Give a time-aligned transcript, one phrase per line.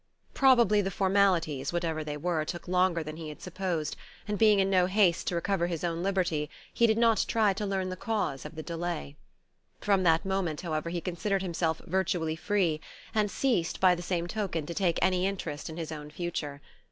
[0.33, 3.95] Probably the "formalities," whatever they were, took longer than he had supposed;
[4.27, 7.67] and being in no haste to recover his own liberty, he did not try to
[7.67, 9.15] learn the cause of the delay.
[9.79, 12.81] From that moment, however, he considered himself virtually free,
[13.13, 16.61] and ceased, by the same token, to take any interest in his own future.